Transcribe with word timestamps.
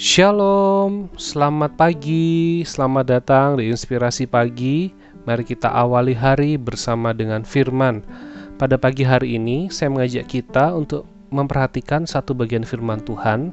Shalom, 0.00 1.12
selamat 1.20 1.76
pagi, 1.76 2.64
selamat 2.64 3.04
datang 3.04 3.60
di 3.60 3.68
Inspirasi 3.68 4.24
Pagi. 4.24 4.88
Mari 5.28 5.44
kita 5.44 5.68
awali 5.68 6.16
hari 6.16 6.56
bersama 6.56 7.12
dengan 7.12 7.44
firman. 7.44 8.00
Pada 8.56 8.80
pagi 8.80 9.04
hari 9.04 9.36
ini, 9.36 9.68
saya 9.68 9.92
mengajak 9.92 10.24
kita 10.24 10.72
untuk 10.72 11.04
memperhatikan 11.28 12.08
satu 12.08 12.32
bagian 12.32 12.64
firman 12.64 13.04
Tuhan 13.04 13.52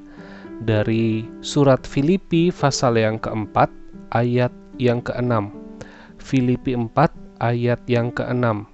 dari 0.64 1.28
surat 1.44 1.84
Filipi 1.84 2.48
pasal 2.56 2.96
yang 2.96 3.20
keempat, 3.20 3.68
ayat 4.16 4.56
yang 4.80 5.04
keenam. 5.04 5.52
Filipi 6.16 6.80
4 6.80 6.96
ayat 7.44 7.84
yang 7.92 8.08
keenam. 8.16 8.72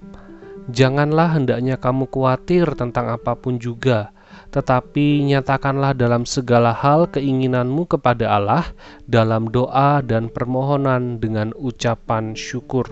Janganlah 0.70 1.42
hendaknya 1.42 1.74
kamu 1.74 2.06
khawatir 2.06 2.70
tentang 2.78 3.10
apa 3.10 3.34
pun 3.34 3.58
juga, 3.58 4.13
tetapi 4.54 5.26
nyatakanlah 5.26 5.98
dalam 5.98 6.22
segala 6.22 6.70
hal 6.70 7.10
keinginanmu 7.10 7.90
kepada 7.90 8.38
Allah 8.38 8.70
dalam 9.10 9.50
doa 9.50 9.98
dan 9.98 10.30
permohonan 10.30 11.18
dengan 11.18 11.50
ucapan 11.58 12.38
syukur. 12.38 12.86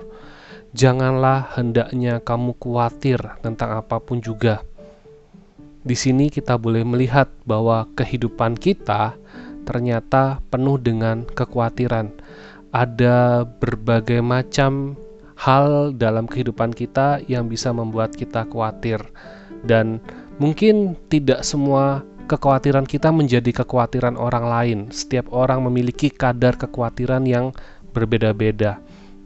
Janganlah 0.75 1.55
hendaknya 1.55 2.19
kamu 2.19 2.59
khawatir 2.59 3.23
tentang 3.47 3.79
apa 3.79 4.03
pun 4.03 4.19
juga. 4.19 4.67
Di 5.87 5.95
sini 5.95 6.35
kita 6.35 6.59
boleh 6.59 6.83
melihat 6.83 7.31
bahwa 7.47 7.87
kehidupan 7.95 8.59
kita 8.59 9.15
ternyata 9.63 10.43
penuh 10.51 10.83
dengan 10.83 11.23
kekhawatiran. 11.31 12.11
Ada 12.75 13.47
berbagai 13.47 14.19
macam 14.19 14.99
hal 15.39 15.95
dalam 15.95 16.27
kehidupan 16.27 16.75
kita 16.75 17.23
yang 17.31 17.47
bisa 17.47 17.71
membuat 17.71 18.19
kita 18.19 18.51
khawatir 18.51 18.99
dan 19.63 20.03
Mungkin 20.41 20.97
tidak 21.13 21.45
semua 21.45 22.01
kekhawatiran 22.31 22.89
kita 22.89 23.13
menjadi 23.13 23.63
kekhawatiran 23.63 24.17
orang 24.17 24.45
lain. 24.47 24.79
Setiap 24.89 25.29
orang 25.35 25.65
memiliki 25.69 26.09
kadar 26.09 26.57
kekhawatiran 26.57 27.29
yang 27.29 27.53
berbeda-beda. 27.93 28.81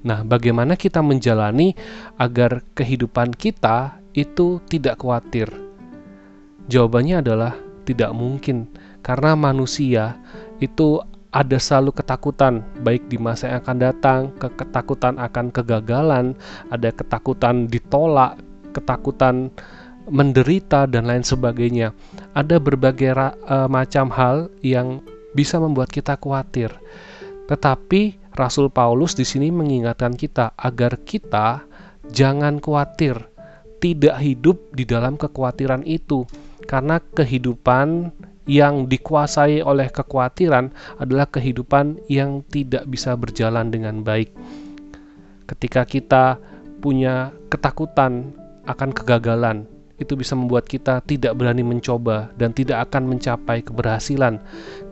Nah, 0.07 0.23
bagaimana 0.23 0.79
kita 0.79 1.03
menjalani 1.03 1.75
agar 2.19 2.63
kehidupan 2.79 3.35
kita 3.35 3.99
itu 4.15 4.63
tidak 4.71 5.03
khawatir? 5.03 5.51
Jawabannya 6.67 7.23
adalah 7.23 7.55
tidak 7.87 8.11
mungkin, 8.11 8.67
karena 9.03 9.39
manusia 9.39 10.19
itu 10.59 10.99
ada 11.31 11.59
selalu 11.61 11.95
ketakutan, 11.95 12.63
baik 12.83 13.07
di 13.07 13.19
masa 13.19 13.51
yang 13.51 13.63
akan 13.63 13.79
datang, 13.79 14.21
ketakutan 14.39 15.15
akan 15.21 15.55
kegagalan, 15.55 16.35
ada 16.75 16.91
ketakutan 16.91 17.71
ditolak, 17.71 18.41
ketakutan 18.75 19.53
menderita 20.07 20.87
dan 20.87 21.11
lain 21.11 21.27
sebagainya. 21.27 21.91
Ada 22.33 22.63
berbagai 22.63 23.13
uh, 23.15 23.67
macam 23.67 24.11
hal 24.15 24.51
yang 24.63 25.03
bisa 25.35 25.61
membuat 25.61 25.93
kita 25.93 26.17
khawatir. 26.17 26.73
Tetapi 27.47 28.33
Rasul 28.35 28.73
Paulus 28.73 29.15
di 29.15 29.25
sini 29.25 29.53
mengingatkan 29.53 30.15
kita 30.15 30.57
agar 30.59 30.99
kita 31.03 31.63
jangan 32.11 32.59
khawatir, 32.59 33.17
tidak 33.79 34.17
hidup 34.23 34.57
di 34.73 34.85
dalam 34.89 35.15
kekhawatiran 35.21 35.85
itu. 35.87 36.27
Karena 36.67 36.99
kehidupan 36.99 38.11
yang 38.47 38.87
dikuasai 38.87 39.63
oleh 39.63 39.91
kekhawatiran 39.91 40.71
adalah 41.03 41.27
kehidupan 41.27 41.99
yang 42.07 42.47
tidak 42.47 42.87
bisa 42.87 43.15
berjalan 43.19 43.71
dengan 43.71 44.03
baik. 44.07 44.31
Ketika 45.47 45.87
kita 45.87 46.39
punya 46.83 47.31
ketakutan 47.51 48.35
akan 48.67 48.91
kegagalan, 48.91 49.67
itu 49.97 50.13
bisa 50.13 50.37
membuat 50.37 50.69
kita 50.69 51.01
tidak 51.05 51.33
berani 51.37 51.65
mencoba 51.65 52.29
dan 52.37 52.53
tidak 52.53 52.89
akan 52.91 53.09
mencapai 53.09 53.65
keberhasilan. 53.65 54.41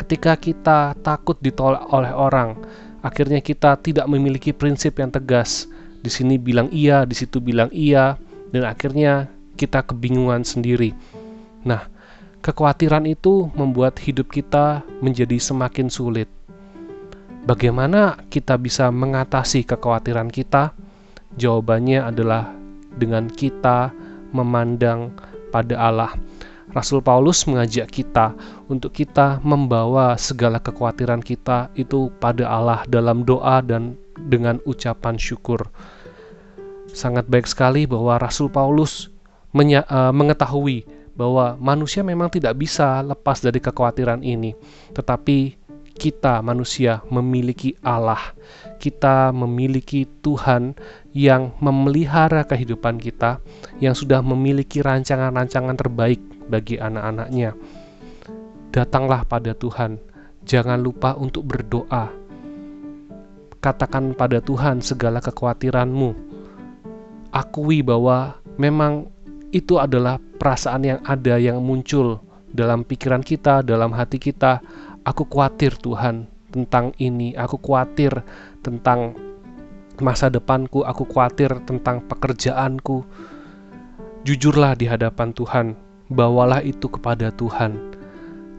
Ketika 0.01 0.37
kita 0.41 0.97
takut 1.05 1.37
ditolak 1.45 1.85
oleh 1.93 2.13
orang, 2.13 2.57
akhirnya 3.05 3.45
kita 3.45 3.77
tidak 3.85 4.09
memiliki 4.09 4.57
prinsip 4.57 4.97
yang 4.97 5.13
tegas. 5.13 5.69
Di 6.01 6.09
sini 6.09 6.41
bilang 6.41 6.73
iya, 6.73 7.05
di 7.05 7.13
situ 7.13 7.41
bilang 7.41 7.69
iya, 7.73 8.17
dan 8.53 8.65
akhirnya 8.65 9.29
kita 9.61 9.85
kebingungan 9.85 10.45
sendiri. 10.45 10.97
Nah, 11.65 11.89
kekhawatiran 12.45 13.05
itu 13.09 13.49
membuat 13.57 14.01
hidup 14.01 14.33
kita 14.33 14.85
menjadi 15.01 15.37
semakin 15.41 15.89
sulit. 15.89 16.29
Bagaimana 17.45 18.25
kita 18.33 18.57
bisa 18.57 18.89
mengatasi 18.89 19.69
kekhawatiran 19.69 20.33
kita? 20.33 20.73
Jawabannya 21.37 22.01
adalah 22.01 22.57
dengan 22.95 23.29
kita 23.29 23.93
memandang 24.35 25.15
pada 25.55 25.79
Allah. 25.79 26.13
Rasul 26.75 26.99
Paulus 26.99 27.47
mengajak 27.47 27.87
kita 27.87 28.35
untuk 28.67 28.91
kita 28.91 29.39
membawa 29.47 30.19
segala 30.19 30.59
kekhawatiran 30.59 31.23
kita 31.23 31.71
itu 31.79 32.11
pada 32.19 32.51
Allah 32.51 32.83
dalam 32.91 33.23
doa 33.23 33.63
dan 33.63 33.95
dengan 34.27 34.59
ucapan 34.67 35.15
syukur. 35.15 35.71
Sangat 36.91 37.31
baik 37.31 37.47
sekali 37.47 37.87
bahwa 37.87 38.19
Rasul 38.19 38.51
Paulus 38.51 39.07
e, 39.55 39.99
mengetahui 40.11 40.83
bahwa 41.15 41.55
manusia 41.63 42.03
memang 42.03 42.27
tidak 42.27 42.59
bisa 42.59 42.99
lepas 43.07 43.39
dari 43.39 43.63
kekhawatiran 43.63 44.27
ini, 44.27 44.51
tetapi 44.99 45.55
kita 45.95 46.43
manusia 46.43 47.01
memiliki 47.09 47.79
Allah, 47.87 48.35
kita 48.83 49.31
memiliki 49.31 50.05
Tuhan 50.21 50.75
yang 51.15 51.55
memelihara 51.63 52.43
kehidupan 52.43 52.99
kita, 52.99 53.39
yang 53.79 53.95
sudah 53.95 54.19
memiliki 54.21 54.83
rancangan-rancangan 54.83 55.79
terbaik 55.79 56.19
bagi 56.51 56.77
anak-anaknya. 56.83 57.55
Datanglah 58.75 59.23
pada 59.23 59.55
Tuhan, 59.55 60.03
jangan 60.43 60.83
lupa 60.83 61.15
untuk 61.15 61.47
berdoa. 61.47 62.11
Katakan 63.63 64.13
pada 64.19 64.43
Tuhan 64.43 64.83
segala 64.85 65.23
kekhawatiranmu. 65.23 66.11
Akui 67.33 67.81
bahwa 67.81 68.37
memang 68.61 69.09
itu 69.55 69.79
adalah 69.79 70.19
perasaan 70.19 70.83
yang 70.83 71.01
ada 71.07 71.39
yang 71.39 71.63
muncul 71.63 72.19
dalam 72.51 72.83
pikiran 72.83 73.23
kita, 73.23 73.63
dalam 73.63 73.95
hati 73.95 74.19
kita. 74.19 74.59
Aku 75.05 75.29
khawatir 75.29 75.77
Tuhan 75.85 76.33
tentang 76.49 76.97
ini, 76.97 77.37
aku 77.37 77.61
khawatir 77.61 78.25
tentang 78.65 79.13
masa 80.01 80.33
depanku, 80.33 80.81
aku 80.81 81.05
khawatir 81.05 81.53
tentang 81.69 82.01
pekerjaanku. 82.09 83.05
Jujurlah 84.25 84.73
di 84.73 84.89
hadapan 84.89 85.37
Tuhan, 85.37 85.77
bawalah 86.09 86.65
itu 86.65 86.89
kepada 86.89 87.29
Tuhan. 87.37 87.93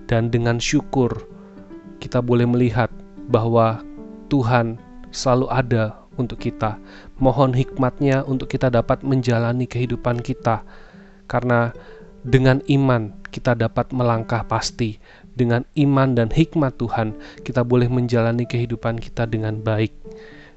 Dan 0.06 0.30
dengan 0.30 0.62
syukur, 0.62 1.26
kita 1.98 2.22
boleh 2.22 2.46
melihat 2.46 2.94
bahwa 3.26 3.82
Tuhan 4.30 4.78
selalu 5.10 5.50
ada 5.50 5.98
untuk 6.22 6.46
kita. 6.46 6.78
Mohon 7.18 7.58
hikmatnya 7.58 8.22
untuk 8.22 8.54
kita 8.54 8.70
dapat 8.70 9.02
menjalani 9.02 9.66
kehidupan 9.66 10.22
kita. 10.22 10.62
Karena 11.26 11.74
dengan 12.22 12.62
iman 12.70 13.18
kita 13.34 13.58
dapat 13.58 13.90
melangkah 13.90 14.46
pasti. 14.46 15.02
Dengan 15.36 15.68
iman 15.76 16.16
dan 16.16 16.32
hikmat 16.32 16.80
Tuhan, 16.80 17.12
kita 17.44 17.68
boleh 17.68 17.92
menjalani 17.92 18.48
kehidupan 18.48 19.04
kita 19.04 19.28
dengan 19.28 19.60
baik. 19.60 19.92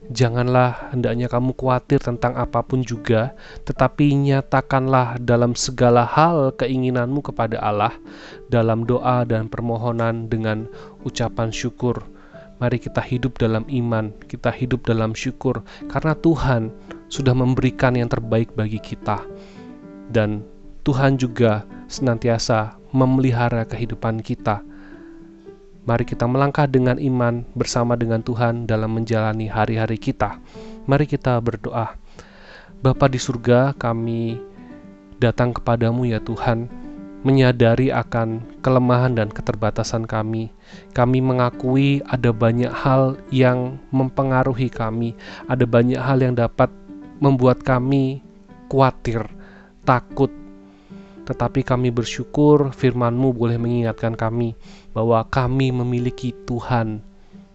Janganlah 0.09 0.95
hendaknya 0.95 1.27
kamu 1.27 1.53
khawatir 1.53 1.99
tentang 1.99 2.39
apa 2.39 2.63
pun 2.63 2.81
juga, 2.87 3.35
tetapi 3.67 4.15
nyatakanlah 4.15 5.19
dalam 5.19 5.53
segala 5.59 6.07
hal 6.07 6.55
keinginanmu 6.55 7.21
kepada 7.21 7.59
Allah 7.59 7.93
dalam 8.49 8.87
doa 8.87 9.27
dan 9.27 9.51
permohonan 9.51 10.31
dengan 10.31 10.71
ucapan 11.03 11.51
syukur. 11.51 12.07
Mari 12.63 12.79
kita 12.79 13.03
hidup 13.03 13.37
dalam 13.37 13.67
iman, 13.67 14.15
kita 14.31 14.55
hidup 14.55 14.87
dalam 14.87 15.13
syukur, 15.13 15.61
karena 15.91 16.15
Tuhan 16.17 16.71
sudah 17.11 17.35
memberikan 17.35 17.93
yang 17.99 18.09
terbaik 18.09 18.55
bagi 18.55 18.79
kita, 18.79 19.21
dan 20.09 20.41
Tuhan 20.89 21.21
juga 21.21 21.69
senantiasa 21.91 22.78
memelihara 22.91 23.69
kehidupan 23.69 24.21
kita 24.25 24.65
Mari 25.89 26.05
kita 26.05 26.29
melangkah 26.29 26.69
dengan 26.69 27.01
iman 27.01 27.49
bersama 27.57 27.97
dengan 27.97 28.21
Tuhan 28.21 28.69
dalam 28.69 28.93
menjalani 28.93 29.49
hari-hari 29.49 29.97
kita. 29.97 30.37
Mari 30.85 31.09
kita 31.09 31.41
berdoa. 31.41 31.97
Bapa 32.85 33.09
di 33.09 33.17
surga, 33.17 33.73
kami 33.73 34.37
datang 35.17 35.57
kepadamu 35.57 36.05
ya 36.05 36.21
Tuhan, 36.21 36.69
menyadari 37.25 37.89
akan 37.89 38.61
kelemahan 38.61 39.17
dan 39.17 39.33
keterbatasan 39.33 40.05
kami. 40.05 40.53
Kami 40.93 41.25
mengakui 41.25 42.05
ada 42.05 42.37
banyak 42.37 42.69
hal 42.69 43.17
yang 43.33 43.81
mempengaruhi 43.89 44.69
kami, 44.69 45.17
ada 45.49 45.65
banyak 45.65 45.97
hal 45.97 46.21
yang 46.21 46.37
dapat 46.37 46.69
membuat 47.17 47.65
kami 47.65 48.21
khawatir, 48.69 49.25
takut, 49.89 50.29
tetapi 51.29 51.61
kami 51.61 51.93
bersyukur 51.93 52.73
firman-Mu 52.73 53.37
boleh 53.37 53.61
mengingatkan 53.61 54.17
kami 54.17 54.57
bahwa 54.97 55.21
kami 55.29 55.69
memiliki 55.69 56.33
Tuhan 56.49 57.05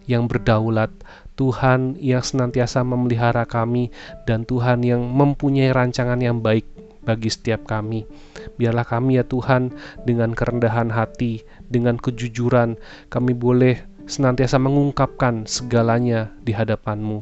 yang 0.06 0.30
berdaulat, 0.30 0.94
Tuhan 1.34 1.98
yang 1.98 2.22
senantiasa 2.22 2.86
memelihara 2.86 3.42
kami, 3.42 3.90
dan 4.30 4.46
Tuhan 4.46 4.86
yang 4.86 5.02
mempunyai 5.02 5.74
rancangan 5.74 6.22
yang 6.22 6.38
baik 6.38 6.62
bagi 7.02 7.26
setiap 7.26 7.66
kami. 7.66 8.06
Biarlah 8.54 8.86
kami 8.86 9.18
ya 9.18 9.26
Tuhan 9.26 9.74
dengan 10.06 10.38
kerendahan 10.38 10.94
hati, 10.94 11.42
dengan 11.66 11.98
kejujuran, 11.98 12.78
kami 13.10 13.34
boleh 13.34 13.82
senantiasa 14.06 14.62
mengungkapkan 14.62 15.50
segalanya 15.50 16.30
di 16.46 16.54
hadapan-Mu. 16.54 17.18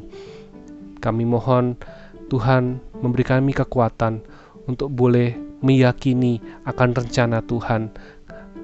Kami 1.01 1.23
mohon 1.25 1.81
Tuhan 2.29 2.77
memberi 3.01 3.25
kami 3.25 3.51
kekuatan 3.57 4.21
untuk 4.69 4.93
boleh 4.93 5.35
meyakini 5.63 6.43
akan 6.67 6.93
rencana 6.93 7.39
Tuhan. 7.41 7.89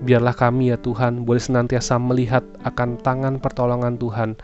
Biarlah 0.03 0.35
kami 0.35 0.75
ya 0.75 0.77
Tuhan 0.77 1.23
boleh 1.23 1.41
senantiasa 1.41 1.95
melihat 1.97 2.43
akan 2.67 2.99
tangan 2.99 3.39
pertolongan 3.39 3.95
Tuhan. 3.95 4.35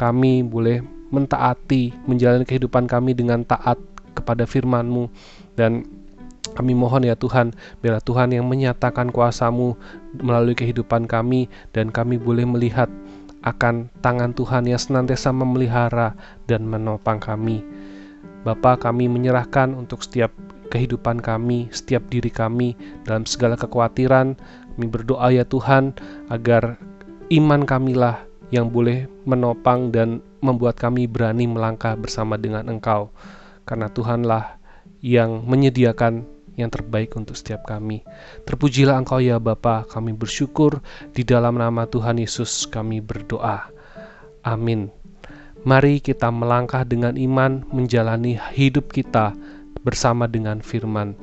Kami 0.00 0.42
boleh 0.42 0.80
mentaati, 1.12 1.92
menjalani 2.08 2.48
kehidupan 2.48 2.88
kami 2.88 3.12
dengan 3.12 3.44
taat 3.44 3.76
kepada 4.16 4.48
firman-Mu 4.48 5.12
dan 5.54 5.84
kami 6.50 6.74
mohon 6.74 7.06
ya 7.06 7.14
Tuhan, 7.14 7.54
biarlah 7.78 8.02
Tuhan 8.02 8.34
yang 8.34 8.48
menyatakan 8.48 9.14
kuasamu 9.14 9.78
melalui 10.18 10.58
kehidupan 10.58 11.06
kami 11.06 11.46
dan 11.70 11.94
kami 11.94 12.18
boleh 12.18 12.42
melihat 12.42 12.90
akan 13.46 13.88
tangan 14.04 14.34
Tuhan 14.34 14.68
yang 14.68 14.80
senantiasa 14.80 15.30
memelihara 15.32 16.18
dan 16.50 16.66
menopang 16.66 17.22
kami. 17.22 17.62
Bapa 18.42 18.80
kami 18.80 19.08
menyerahkan 19.08 19.72
untuk 19.76 20.00
setiap 20.04 20.32
kehidupan 20.70 21.18
kami, 21.18 21.66
setiap 21.74 22.06
diri 22.08 22.30
kami 22.30 22.78
dalam 23.04 23.26
segala 23.26 23.58
kekhawatiran. 23.58 24.38
Kami 24.78 24.86
berdoa 24.86 25.34
ya 25.34 25.44
Tuhan 25.44 25.92
agar 26.30 26.78
iman 27.28 27.66
kamilah 27.66 28.22
yang 28.54 28.70
boleh 28.70 29.10
menopang 29.26 29.90
dan 29.90 30.22
membuat 30.40 30.78
kami 30.78 31.10
berani 31.10 31.50
melangkah 31.50 31.98
bersama 31.98 32.38
dengan 32.38 32.70
Engkau. 32.70 33.10
Karena 33.68 33.90
Tuhanlah 33.90 34.56
yang 35.02 35.44
menyediakan 35.44 36.24
yang 36.58 36.68
terbaik 36.68 37.16
untuk 37.16 37.34
setiap 37.34 37.64
kami. 37.64 38.04
Terpujilah 38.44 39.00
Engkau 39.00 39.18
ya 39.18 39.40
Bapa, 39.40 39.88
kami 39.88 40.12
bersyukur 40.12 40.84
di 41.16 41.24
dalam 41.24 41.56
nama 41.56 41.88
Tuhan 41.88 42.20
Yesus 42.20 42.68
kami 42.68 43.00
berdoa. 43.00 43.68
Amin. 44.44 44.92
Mari 45.60 46.00
kita 46.00 46.32
melangkah 46.32 46.88
dengan 46.88 47.20
iman 47.20 47.68
menjalani 47.68 48.40
hidup 48.56 48.88
kita 48.96 49.36
bersama 49.82 50.30
dengan 50.30 50.62
firman. 50.62 51.16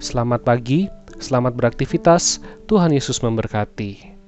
Selamat 0.00 0.44
pagi, 0.44 0.88
selamat 1.20 1.56
beraktivitas. 1.56 2.40
Tuhan 2.68 2.92
Yesus 2.92 3.20
memberkati. 3.20 4.19